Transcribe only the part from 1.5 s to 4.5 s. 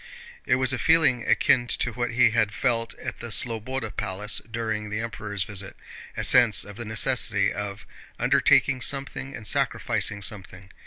to what he had felt at the Slobóda Palace